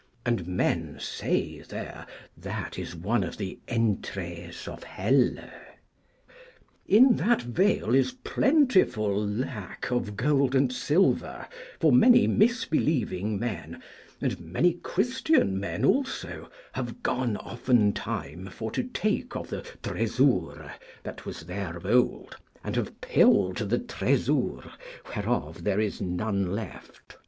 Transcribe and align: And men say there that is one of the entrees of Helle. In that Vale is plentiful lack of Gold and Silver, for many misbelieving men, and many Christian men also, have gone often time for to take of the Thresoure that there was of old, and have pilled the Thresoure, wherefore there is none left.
And 0.25 0.47
men 0.47 0.97
say 0.99 1.59
there 1.59 2.07
that 2.35 2.79
is 2.79 2.95
one 2.95 3.23
of 3.23 3.37
the 3.37 3.59
entrees 3.69 4.67
of 4.67 4.81
Helle. 4.83 5.37
In 6.87 7.17
that 7.17 7.43
Vale 7.43 7.93
is 7.93 8.11
plentiful 8.13 9.15
lack 9.15 9.91
of 9.91 10.17
Gold 10.17 10.55
and 10.55 10.73
Silver, 10.73 11.45
for 11.79 11.91
many 11.91 12.25
misbelieving 12.25 13.37
men, 13.37 13.79
and 14.19 14.39
many 14.39 14.73
Christian 14.73 15.59
men 15.59 15.85
also, 15.85 16.49
have 16.71 17.03
gone 17.03 17.37
often 17.37 17.93
time 17.93 18.47
for 18.47 18.71
to 18.71 18.81
take 18.81 19.35
of 19.35 19.49
the 19.51 19.61
Thresoure 19.61 20.71
that 21.03 21.17
there 21.17 21.25
was 21.27 21.45
of 21.47 21.85
old, 21.85 22.37
and 22.63 22.75
have 22.75 23.01
pilled 23.01 23.57
the 23.57 23.77
Thresoure, 23.77 24.63
wherefore 25.15 25.53
there 25.61 25.79
is 25.79 26.01
none 26.01 26.55
left. 26.55 27.17